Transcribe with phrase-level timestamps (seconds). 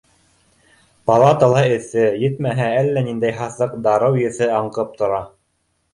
[1.09, 5.21] Палатала эҫе, етмәһә, әллә ниндәй һаҫыҡ дарыу еҫе аңҡып тора.